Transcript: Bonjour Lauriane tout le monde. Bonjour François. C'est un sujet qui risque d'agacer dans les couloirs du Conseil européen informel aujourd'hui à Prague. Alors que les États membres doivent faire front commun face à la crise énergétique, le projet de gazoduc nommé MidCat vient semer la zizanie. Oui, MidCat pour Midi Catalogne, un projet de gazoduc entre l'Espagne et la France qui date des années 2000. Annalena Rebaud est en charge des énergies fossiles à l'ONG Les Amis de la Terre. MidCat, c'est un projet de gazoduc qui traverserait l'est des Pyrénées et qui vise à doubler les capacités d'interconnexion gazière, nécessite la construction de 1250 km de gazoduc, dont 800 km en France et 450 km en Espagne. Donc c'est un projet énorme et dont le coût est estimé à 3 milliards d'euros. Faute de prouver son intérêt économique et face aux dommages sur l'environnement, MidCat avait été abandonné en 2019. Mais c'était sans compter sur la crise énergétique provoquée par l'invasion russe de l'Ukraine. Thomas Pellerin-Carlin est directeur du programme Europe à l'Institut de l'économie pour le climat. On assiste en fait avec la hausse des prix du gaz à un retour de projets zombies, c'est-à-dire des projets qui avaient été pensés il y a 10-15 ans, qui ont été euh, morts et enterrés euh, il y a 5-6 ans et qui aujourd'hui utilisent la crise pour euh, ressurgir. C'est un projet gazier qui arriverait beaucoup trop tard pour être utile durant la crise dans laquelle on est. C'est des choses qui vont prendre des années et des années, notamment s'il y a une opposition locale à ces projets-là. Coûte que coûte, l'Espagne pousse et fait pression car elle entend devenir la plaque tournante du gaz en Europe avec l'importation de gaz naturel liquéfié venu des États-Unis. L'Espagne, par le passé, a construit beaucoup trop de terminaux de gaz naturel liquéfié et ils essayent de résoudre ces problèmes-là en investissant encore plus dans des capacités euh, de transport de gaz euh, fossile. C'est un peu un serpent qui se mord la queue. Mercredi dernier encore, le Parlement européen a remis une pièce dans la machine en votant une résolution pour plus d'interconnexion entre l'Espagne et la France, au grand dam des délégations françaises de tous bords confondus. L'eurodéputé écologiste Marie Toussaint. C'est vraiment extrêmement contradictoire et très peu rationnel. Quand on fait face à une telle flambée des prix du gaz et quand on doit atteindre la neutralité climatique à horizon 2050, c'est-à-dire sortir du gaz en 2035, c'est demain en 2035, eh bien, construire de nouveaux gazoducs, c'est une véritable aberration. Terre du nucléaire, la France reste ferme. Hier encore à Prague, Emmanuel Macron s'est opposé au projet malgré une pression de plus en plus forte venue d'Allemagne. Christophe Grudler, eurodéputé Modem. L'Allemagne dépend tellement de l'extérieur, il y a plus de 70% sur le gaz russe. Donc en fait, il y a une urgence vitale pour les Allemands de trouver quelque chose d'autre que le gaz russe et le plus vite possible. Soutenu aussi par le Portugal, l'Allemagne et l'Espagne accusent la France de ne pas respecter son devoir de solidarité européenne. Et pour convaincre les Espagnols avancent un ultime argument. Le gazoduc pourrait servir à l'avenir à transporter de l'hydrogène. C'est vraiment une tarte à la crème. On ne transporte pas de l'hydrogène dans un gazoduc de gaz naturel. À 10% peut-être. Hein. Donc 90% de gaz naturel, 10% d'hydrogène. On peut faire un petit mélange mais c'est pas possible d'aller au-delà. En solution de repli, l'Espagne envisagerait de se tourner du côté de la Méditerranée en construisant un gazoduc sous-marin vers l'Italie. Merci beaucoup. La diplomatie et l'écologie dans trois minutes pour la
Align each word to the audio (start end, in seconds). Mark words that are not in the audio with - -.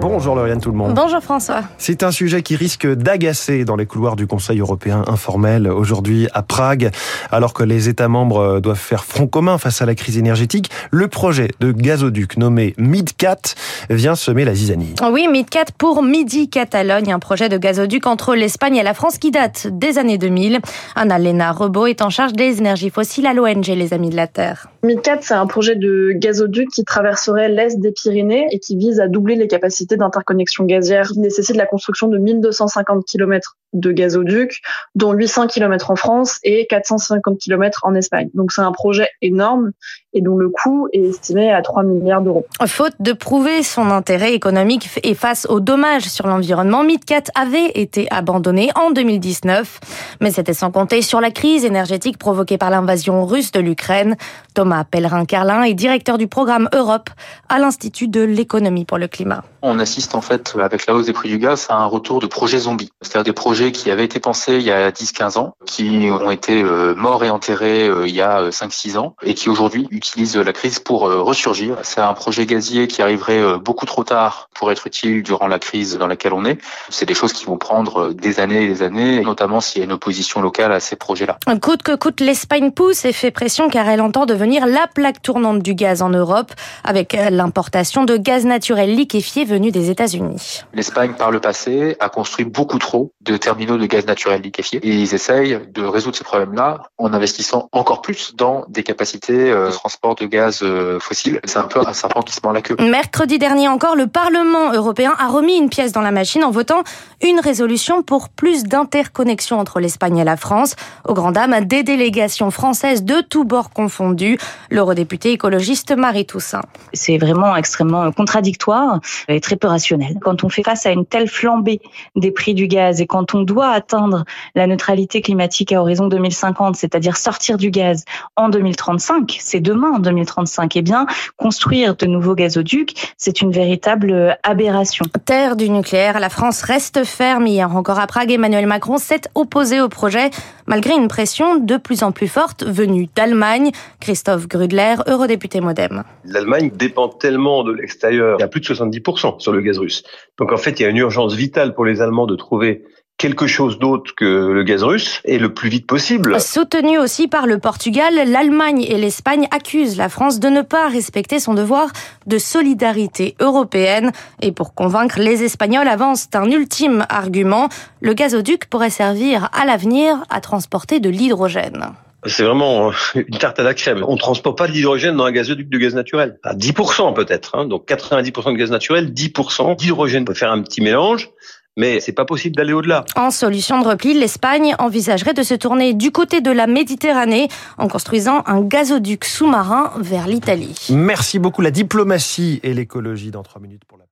Bonjour 0.00 0.36
Lauriane 0.36 0.60
tout 0.60 0.70
le 0.70 0.76
monde. 0.76 0.94
Bonjour 0.94 1.20
François. 1.20 1.62
C'est 1.76 2.04
un 2.04 2.12
sujet 2.12 2.42
qui 2.42 2.54
risque 2.54 2.86
d'agacer 2.86 3.64
dans 3.64 3.74
les 3.74 3.84
couloirs 3.84 4.14
du 4.14 4.28
Conseil 4.28 4.60
européen 4.60 5.02
informel 5.08 5.68
aujourd'hui 5.68 6.28
à 6.34 6.42
Prague. 6.42 6.90
Alors 7.32 7.52
que 7.52 7.64
les 7.64 7.88
États 7.88 8.06
membres 8.06 8.60
doivent 8.60 8.78
faire 8.78 9.04
front 9.04 9.26
commun 9.26 9.58
face 9.58 9.82
à 9.82 9.86
la 9.86 9.96
crise 9.96 10.16
énergétique, 10.16 10.70
le 10.92 11.08
projet 11.08 11.48
de 11.58 11.72
gazoduc 11.72 12.36
nommé 12.36 12.74
MidCat 12.78 13.54
vient 13.90 14.14
semer 14.14 14.44
la 14.44 14.54
zizanie. 14.54 14.94
Oui, 15.10 15.26
MidCat 15.26 15.72
pour 15.76 16.04
Midi 16.04 16.48
Catalogne, 16.48 17.12
un 17.12 17.18
projet 17.18 17.48
de 17.48 17.58
gazoduc 17.58 18.06
entre 18.06 18.36
l'Espagne 18.36 18.76
et 18.76 18.84
la 18.84 18.94
France 18.94 19.18
qui 19.18 19.32
date 19.32 19.66
des 19.66 19.98
années 19.98 20.18
2000. 20.18 20.60
Annalena 20.94 21.50
Rebaud 21.50 21.86
est 21.86 22.02
en 22.02 22.10
charge 22.10 22.34
des 22.34 22.58
énergies 22.58 22.90
fossiles 22.90 23.26
à 23.26 23.34
l'ONG 23.34 23.66
Les 23.66 23.92
Amis 23.92 24.10
de 24.10 24.16
la 24.16 24.28
Terre. 24.28 24.68
MidCat, 24.84 25.18
c'est 25.22 25.34
un 25.34 25.46
projet 25.46 25.74
de 25.74 26.12
gazoduc 26.14 26.68
qui 26.68 26.84
traverserait 26.84 27.48
l'est 27.48 27.80
des 27.80 27.90
Pyrénées 27.90 28.46
et 28.52 28.60
qui 28.60 28.76
vise 28.76 29.00
à 29.00 29.08
doubler 29.08 29.34
les 29.34 29.48
capacités 29.48 29.87
d'interconnexion 29.96 30.64
gazière, 30.64 31.12
nécessite 31.16 31.56
la 31.56 31.66
construction 31.66 32.08
de 32.08 32.18
1250 32.18 33.04
km 33.06 33.57
de 33.72 33.92
gazoduc, 33.92 34.60
dont 34.94 35.12
800 35.12 35.48
km 35.48 35.90
en 35.90 35.96
France 35.96 36.38
et 36.42 36.66
450 36.66 37.38
km 37.38 37.80
en 37.84 37.94
Espagne. 37.94 38.30
Donc 38.34 38.52
c'est 38.52 38.62
un 38.62 38.72
projet 38.72 39.08
énorme 39.22 39.72
et 40.14 40.22
dont 40.22 40.36
le 40.36 40.48
coût 40.48 40.88
est 40.92 41.02
estimé 41.02 41.52
à 41.52 41.60
3 41.60 41.82
milliards 41.82 42.22
d'euros. 42.22 42.46
Faute 42.66 42.94
de 42.98 43.12
prouver 43.12 43.62
son 43.62 43.90
intérêt 43.90 44.32
économique 44.34 44.88
et 45.02 45.14
face 45.14 45.46
aux 45.48 45.60
dommages 45.60 46.04
sur 46.04 46.26
l'environnement, 46.26 46.82
MidCat 46.82 47.24
avait 47.34 47.70
été 47.74 48.08
abandonné 48.10 48.70
en 48.74 48.90
2019. 48.90 49.80
Mais 50.20 50.30
c'était 50.30 50.54
sans 50.54 50.70
compter 50.70 51.02
sur 51.02 51.20
la 51.20 51.30
crise 51.30 51.64
énergétique 51.64 52.18
provoquée 52.18 52.58
par 52.58 52.70
l'invasion 52.70 53.26
russe 53.26 53.52
de 53.52 53.60
l'Ukraine. 53.60 54.16
Thomas 54.54 54.84
Pellerin-Carlin 54.84 55.62
est 55.62 55.74
directeur 55.74 56.16
du 56.16 56.26
programme 56.26 56.68
Europe 56.72 57.10
à 57.48 57.58
l'Institut 57.58 58.08
de 58.08 58.22
l'économie 58.22 58.84
pour 58.84 58.98
le 58.98 59.08
climat. 59.08 59.44
On 59.62 59.78
assiste 59.78 60.14
en 60.14 60.20
fait 60.20 60.54
avec 60.60 60.86
la 60.86 60.94
hausse 60.94 61.06
des 61.06 61.12
prix 61.12 61.28
du 61.28 61.38
gaz 61.38 61.66
à 61.68 61.76
un 61.76 61.86
retour 61.86 62.20
de 62.20 62.26
projets 62.26 62.60
zombies, 62.60 62.90
c'est-à-dire 63.02 63.24
des 63.24 63.32
projets 63.32 63.57
qui 63.66 63.90
avaient 63.90 64.04
été 64.04 64.20
pensés 64.20 64.56
il 64.56 64.62
y 64.62 64.70
a 64.70 64.90
10-15 64.90 65.38
ans, 65.38 65.54
qui 65.66 66.08
ont 66.10 66.30
été 66.30 66.62
euh, 66.62 66.94
morts 66.94 67.24
et 67.24 67.30
enterrés 67.30 67.88
euh, 67.88 68.06
il 68.06 68.14
y 68.14 68.22
a 68.22 68.50
5-6 68.50 68.96
ans 68.98 69.16
et 69.22 69.34
qui 69.34 69.48
aujourd'hui 69.48 69.88
utilisent 69.90 70.36
la 70.36 70.52
crise 70.52 70.78
pour 70.78 71.08
euh, 71.08 71.22
ressurgir. 71.22 71.76
C'est 71.82 72.00
un 72.00 72.14
projet 72.14 72.46
gazier 72.46 72.86
qui 72.86 73.02
arriverait 73.02 73.58
beaucoup 73.58 73.86
trop 73.86 74.04
tard 74.04 74.48
pour 74.54 74.70
être 74.70 74.86
utile 74.86 75.22
durant 75.22 75.48
la 75.48 75.58
crise 75.58 75.98
dans 75.98 76.06
laquelle 76.06 76.32
on 76.32 76.44
est. 76.44 76.58
C'est 76.88 77.06
des 77.06 77.14
choses 77.14 77.32
qui 77.32 77.44
vont 77.44 77.58
prendre 77.58 78.12
des 78.12 78.40
années 78.40 78.64
et 78.64 78.68
des 78.68 78.82
années, 78.82 79.20
notamment 79.20 79.60
s'il 79.60 79.80
y 79.80 79.82
a 79.82 79.84
une 79.84 79.92
opposition 79.92 80.40
locale 80.40 80.72
à 80.72 80.80
ces 80.80 80.96
projets-là. 80.96 81.38
Coûte 81.60 81.82
que 81.82 81.96
coûte, 81.96 82.20
l'Espagne 82.20 82.70
pousse 82.70 83.04
et 83.04 83.12
fait 83.12 83.30
pression 83.30 83.68
car 83.68 83.88
elle 83.88 84.00
entend 84.00 84.26
devenir 84.26 84.66
la 84.66 84.86
plaque 84.86 85.20
tournante 85.22 85.62
du 85.62 85.74
gaz 85.74 86.02
en 86.02 86.10
Europe 86.10 86.52
avec 86.84 87.16
l'importation 87.30 88.04
de 88.04 88.16
gaz 88.16 88.44
naturel 88.44 88.94
liquéfié 88.94 89.44
venu 89.44 89.70
des 89.70 89.90
États-Unis. 89.90 90.62
L'Espagne, 90.74 91.12
par 91.18 91.30
le 91.30 91.40
passé, 91.40 91.96
a 92.00 92.08
construit 92.08 92.44
beaucoup 92.44 92.78
trop 92.78 93.12
de 93.20 93.36
terminaux 93.48 93.78
de 93.78 93.86
gaz 93.86 94.06
naturel 94.06 94.42
liquéfié 94.42 94.78
et 94.82 94.90
ils 94.90 95.14
essayent 95.14 95.58
de 95.72 95.82
résoudre 95.82 96.14
ces 96.14 96.24
problèmes-là 96.24 96.82
en 96.98 97.14
investissant 97.14 97.70
encore 97.72 98.02
plus 98.02 98.34
dans 98.36 98.66
des 98.68 98.82
capacités 98.82 99.50
euh, 99.50 99.68
de 99.68 99.72
transport 99.72 100.16
de 100.16 100.26
gaz 100.26 100.60
euh, 100.62 101.00
fossile. 101.00 101.40
C'est 101.44 101.56
un 101.56 101.62
peu 101.62 101.80
un 101.80 101.94
serpent 101.94 102.20
qui 102.20 102.34
se 102.34 102.40
mord 102.44 102.52
la 102.52 102.60
queue. 102.60 102.76
Mercredi 102.78 103.38
dernier 103.38 103.66
encore, 103.66 103.96
le 103.96 104.06
Parlement 104.06 104.74
européen 104.74 105.14
a 105.18 105.28
remis 105.28 105.56
une 105.56 105.70
pièce 105.70 105.92
dans 105.92 106.02
la 106.02 106.10
machine 106.10 106.44
en 106.44 106.50
votant 106.50 106.82
une 107.22 107.40
résolution 107.40 108.02
pour 108.02 108.28
plus 108.28 108.64
d'interconnexion 108.64 109.58
entre 109.58 109.80
l'Espagne 109.80 110.18
et 110.18 110.24
la 110.24 110.36
France, 110.36 110.76
au 111.06 111.14
grand 111.14 111.32
dam 111.32 111.64
des 111.64 111.82
délégations 111.82 112.50
françaises 112.50 113.02
de 113.02 113.22
tous 113.22 113.44
bords 113.44 113.70
confondus. 113.70 114.36
L'eurodéputé 114.70 115.32
écologiste 115.32 115.96
Marie 115.96 116.26
Toussaint. 116.26 116.60
C'est 116.92 117.16
vraiment 117.16 117.56
extrêmement 117.56 118.12
contradictoire 118.12 119.00
et 119.28 119.40
très 119.40 119.56
peu 119.56 119.68
rationnel. 119.68 120.18
Quand 120.20 120.44
on 120.44 120.50
fait 120.50 120.62
face 120.62 120.84
à 120.84 120.90
une 120.90 121.06
telle 121.06 121.28
flambée 121.28 121.80
des 122.14 122.30
prix 122.30 122.52
du 122.52 122.66
gaz 122.66 123.00
et 123.00 123.06
quand 123.06 123.34
on 123.38 123.42
doit 123.42 123.70
atteindre 123.70 124.24
la 124.54 124.66
neutralité 124.66 125.20
climatique 125.20 125.72
à 125.72 125.80
horizon 125.80 126.08
2050, 126.08 126.76
c'est-à-dire 126.76 127.16
sortir 127.16 127.56
du 127.56 127.70
gaz 127.70 128.04
en 128.36 128.48
2035, 128.48 129.36
c'est 129.40 129.60
demain 129.60 129.92
en 129.96 129.98
2035, 130.00 130.76
eh 130.76 130.82
bien, 130.82 131.06
construire 131.36 131.94
de 131.94 132.06
nouveaux 132.06 132.34
gazoducs, 132.34 133.14
c'est 133.16 133.40
une 133.40 133.52
véritable 133.52 134.36
aberration. 134.42 135.04
Terre 135.24 135.56
du 135.56 135.70
nucléaire, 135.70 136.18
la 136.18 136.28
France 136.28 136.62
reste 136.62 137.04
ferme. 137.04 137.46
Hier 137.46 137.74
encore 137.74 138.00
à 138.00 138.06
Prague, 138.06 138.32
Emmanuel 138.32 138.66
Macron 138.66 138.98
s'est 138.98 139.22
opposé 139.34 139.80
au 139.80 139.88
projet 139.88 140.30
malgré 140.66 140.94
une 140.94 141.08
pression 141.08 141.56
de 141.56 141.76
plus 141.76 142.02
en 142.02 142.12
plus 142.12 142.28
forte 142.28 142.64
venue 142.64 143.08
d'Allemagne. 143.14 143.70
Christophe 144.00 144.48
Grudler, 144.48 144.96
eurodéputé 145.06 145.60
Modem. 145.60 146.02
L'Allemagne 146.24 146.70
dépend 146.74 147.08
tellement 147.08 147.64
de 147.64 147.72
l'extérieur, 147.72 148.36
il 148.38 148.42
y 148.42 148.44
a 148.44 148.48
plus 148.48 148.60
de 148.60 148.66
70% 148.66 149.40
sur 149.40 149.52
le 149.52 149.60
gaz 149.60 149.78
russe. 149.78 150.02
Donc 150.38 150.52
en 150.52 150.56
fait, 150.56 150.78
il 150.78 150.82
y 150.82 150.86
a 150.86 150.88
une 150.88 150.96
urgence 150.98 151.34
vitale 151.34 151.74
pour 151.74 151.84
les 151.84 152.00
Allemands 152.00 152.26
de 152.26 152.36
trouver 152.36 152.84
quelque 153.18 153.48
chose 153.48 153.78
d'autre 153.78 154.14
que 154.16 154.24
le 154.24 154.62
gaz 154.62 154.84
russe 154.84 155.20
et 155.24 155.38
le 155.38 155.52
plus 155.52 155.68
vite 155.68 155.86
possible. 155.86 156.40
Soutenu 156.40 156.98
aussi 156.98 157.26
par 157.26 157.46
le 157.46 157.58
Portugal, 157.58 158.14
l'Allemagne 158.26 158.82
et 158.82 158.96
l'Espagne 158.96 159.48
accusent 159.50 159.96
la 159.96 160.08
France 160.08 160.38
de 160.38 160.48
ne 160.48 160.62
pas 160.62 160.88
respecter 160.88 161.40
son 161.40 161.52
devoir 161.52 161.90
de 162.26 162.38
solidarité 162.38 163.34
européenne. 163.40 164.12
Et 164.40 164.52
pour 164.52 164.72
convaincre 164.72 165.18
les 165.18 165.42
Espagnols 165.42 165.88
avancent 165.88 166.28
un 166.34 166.50
ultime 166.50 167.04
argument. 167.08 167.68
Le 168.00 168.14
gazoduc 168.14 168.66
pourrait 168.66 168.90
servir 168.90 169.48
à 169.52 169.66
l'avenir 169.66 170.22
à 170.30 170.40
transporter 170.40 171.00
de 171.00 171.10
l'hydrogène. 171.10 171.86
C'est 172.26 172.42
vraiment 172.42 172.92
une 173.14 173.38
tarte 173.38 173.58
à 173.58 173.62
la 173.62 173.74
crème. 173.74 174.04
On 174.06 174.14
ne 174.14 174.18
transporte 174.18 174.56
pas 174.56 174.68
de 174.68 174.72
l'hydrogène 174.72 175.16
dans 175.16 175.24
un 175.24 175.32
gazoduc 175.32 175.68
de 175.68 175.78
gaz 175.78 175.94
naturel. 175.94 176.38
À 176.44 176.54
10% 176.54 177.14
peut-être. 177.14 177.56
Hein. 177.56 177.64
Donc 177.64 177.88
90% 177.88 178.52
de 178.52 178.58
gaz 178.58 178.70
naturel, 178.70 179.12
10% 179.12 179.76
d'hydrogène. 179.76 180.22
On 180.22 180.26
peut 180.26 180.34
faire 180.34 180.52
un 180.52 180.62
petit 180.62 180.80
mélange 180.80 181.30
mais 181.78 182.00
c'est 182.00 182.12
pas 182.12 182.26
possible 182.26 182.56
d'aller 182.56 182.74
au-delà. 182.74 183.04
En 183.16 183.30
solution 183.30 183.80
de 183.80 183.86
repli, 183.86 184.12
l'Espagne 184.12 184.74
envisagerait 184.78 185.32
de 185.32 185.42
se 185.42 185.54
tourner 185.54 185.94
du 185.94 186.10
côté 186.10 186.40
de 186.40 186.50
la 186.50 186.66
Méditerranée 186.66 187.48
en 187.78 187.88
construisant 187.88 188.42
un 188.46 188.60
gazoduc 188.60 189.24
sous-marin 189.24 189.92
vers 190.00 190.26
l'Italie. 190.26 190.88
Merci 190.90 191.38
beaucoup. 191.38 191.62
La 191.62 191.70
diplomatie 191.70 192.60
et 192.64 192.74
l'écologie 192.74 193.30
dans 193.30 193.44
trois 193.44 193.62
minutes 193.62 193.84
pour 193.86 193.96
la 193.96 194.08